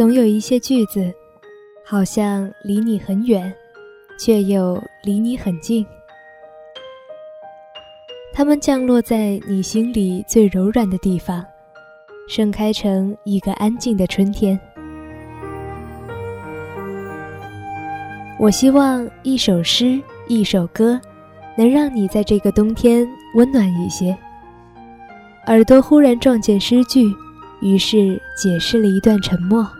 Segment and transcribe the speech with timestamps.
[0.00, 1.12] 总有一些句子，
[1.84, 3.54] 好像离你很远，
[4.18, 5.86] 却又离你很近。
[8.32, 11.44] 它们降落在你心里最柔软的地方，
[12.26, 14.58] 盛开成一个安静的春天。
[18.38, 20.98] 我希望一首诗，一首歌，
[21.58, 24.16] 能让你在这个冬天温暖一些。
[25.48, 27.04] 耳朵忽然撞见诗句，
[27.60, 29.70] 于是解释了一段沉默。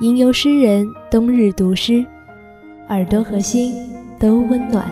[0.00, 2.04] 吟游诗人冬日读诗，
[2.88, 3.74] 耳朵和心
[4.20, 4.84] 都温暖。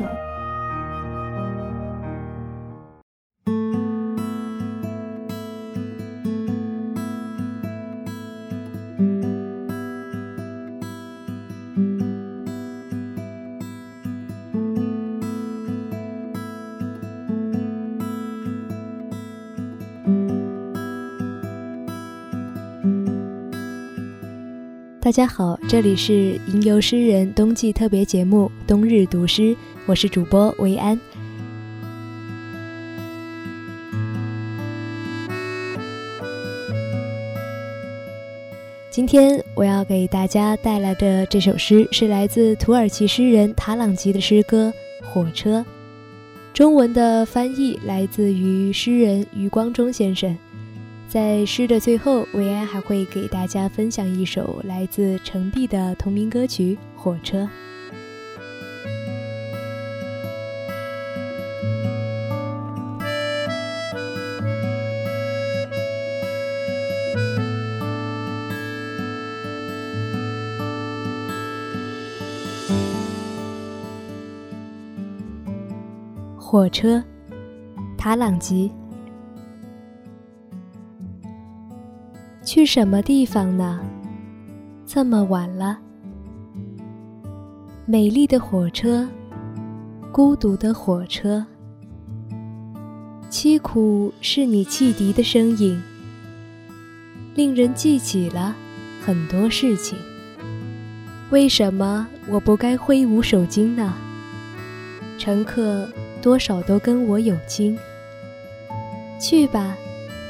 [25.05, 29.43] 大家好，这里是吟游诗人冬季特别节目《冬日读诗》，
[29.85, 30.99] 我是主播维安。
[38.89, 44.73] 今天我要给大家带来的这首诗是来自土耳其诗人塔朗吉的诗歌
[45.07, 45.61] 《火车》，
[46.55, 50.35] 中文的翻译来自于诗人余光中先生。
[51.09, 57.43] 在诗的最后，维安还会给大家分享一首来自程璧的同名歌曲《火车》。
[76.37, 77.03] 火车，
[77.97, 78.71] 塔朗吉。
[82.55, 83.81] 去什么地方呢？
[84.87, 85.77] 这么晚了。
[87.85, 89.09] 美丽的火车，
[90.13, 91.45] 孤独的火车，
[93.29, 95.83] 凄苦是你汽笛的声音，
[97.35, 98.55] 令人记起了
[99.05, 99.99] 很多事情。
[101.31, 103.93] 为什么我不该挥舞手巾呢？
[105.19, 105.89] 乘客
[106.23, 107.77] 多少都跟我有亲。
[109.21, 109.77] 去吧，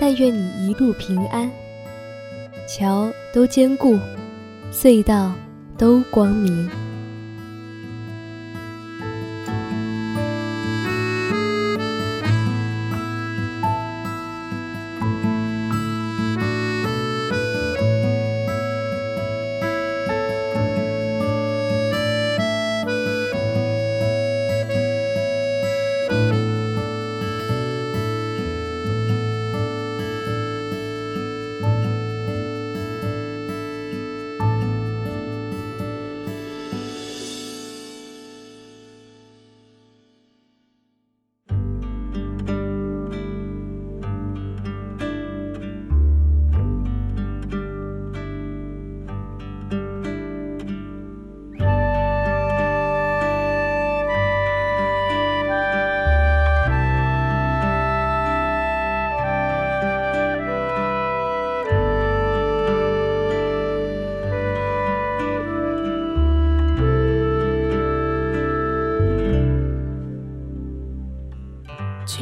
[0.01, 1.51] 但愿你一路平安。
[2.67, 3.99] 桥都坚固，
[4.73, 5.33] 隧道
[5.77, 6.84] 都光明。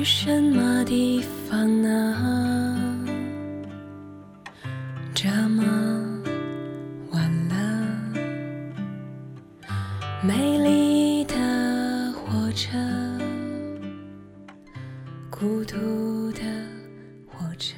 [0.04, 2.98] 什么地方呢？
[5.14, 5.62] 这么
[7.12, 7.54] 晚了，
[10.22, 11.34] 美丽的
[12.12, 12.76] 火车，
[15.30, 16.40] 孤独的
[17.26, 17.76] 火车。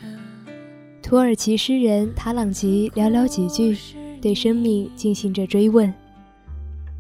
[1.03, 3.77] 土耳其诗人塔朗吉寥寥几句，
[4.23, 5.93] 对生命进行着追问。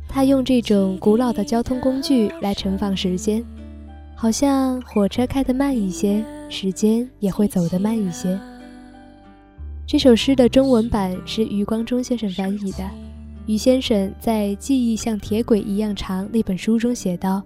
[0.08, 3.44] 他用这种古老的交通工具来盛放时间。
[4.16, 8.38] 好像火车开得慢一些，时间也会走得慢一些。
[9.86, 12.88] 这首诗的中文版是余光中先生翻译的。
[13.46, 17.42] 余先生在《记忆像铁轨一样长》那本书中写道：“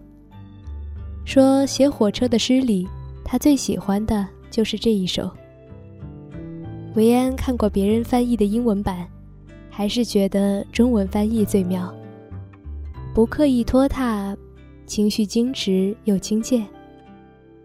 [1.27, 2.87] 说写火车的诗里，
[3.25, 5.29] 他最喜欢的就是这一首。”
[6.95, 9.09] 维安看过别人翻译的英文版，
[9.69, 11.93] 还是觉得中文翻译最妙，
[13.13, 14.37] 不刻意拖沓。
[14.89, 16.65] 情绪矜持又亲切，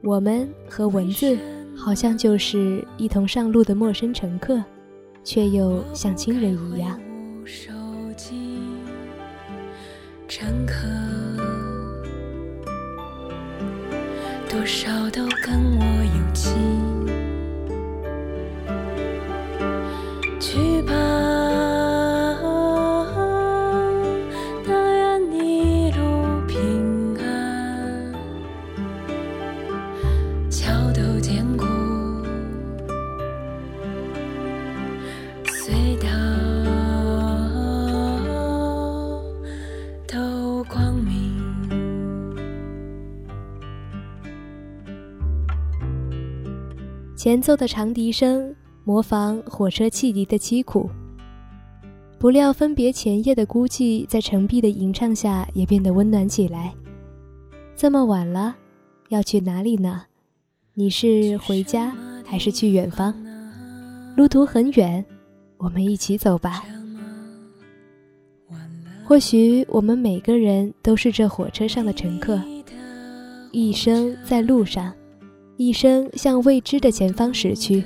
[0.04, 1.38] 我们和文字
[1.74, 4.62] 好像就是一同上路的陌生乘客，
[5.24, 7.00] 却又像亲人一样。
[10.28, 10.74] 乘客
[14.50, 16.03] 多少都跟我
[47.24, 48.54] 前奏的长笛声
[48.84, 50.90] 模仿火车汽笛的凄苦。
[52.20, 56.74] 不料分别前夜的孤寂，在程璧的吟唱下也变得温暖起来。
[57.78, 58.54] 这么晚了，
[59.08, 60.04] 要去哪里呢？
[60.74, 63.16] 你是回家还是去远方？
[64.18, 65.06] 路途很远，
[65.56, 66.62] 我们一起走吧。
[69.06, 72.38] 或许我们每个人都是这火车上的乘客，
[73.54, 74.94] 一生在路上。
[75.56, 77.84] 一生向未知的前方驶去，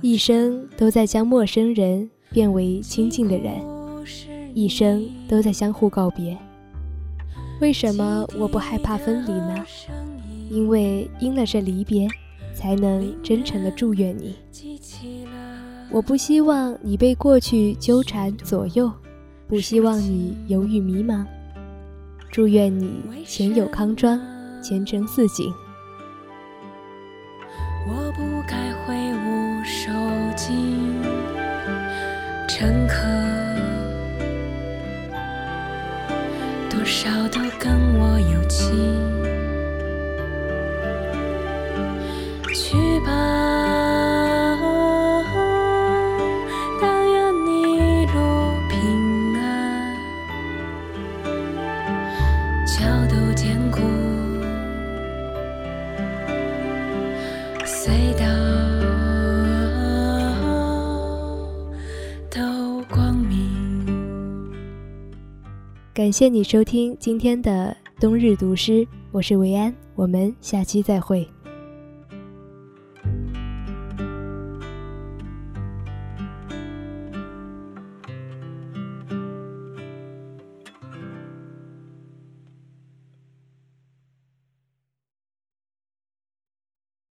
[0.00, 3.60] 一生都在将陌生人变为亲近的人，
[4.54, 6.36] 一生都在相互告别。
[7.60, 9.64] 为什么我不害怕分离呢？
[10.48, 12.08] 因为因了这离别，
[12.54, 14.34] 才能真诚的祝愿你。
[15.90, 18.90] 我不希望你被过去纠缠左右，
[19.46, 21.26] 不希望你犹豫迷茫。
[22.30, 24.18] 祝愿你前有康庄，
[24.62, 25.52] 前程似锦。
[27.86, 29.90] 我不该挥舞手
[30.34, 30.54] 机，
[32.48, 33.02] 乘客
[36.70, 38.72] 多少都跟我有情，
[42.54, 42.74] 去
[43.06, 43.53] 吧。
[65.94, 71.24] 感谢你收听今天的冬日读诗，我是维安，我们下期再会。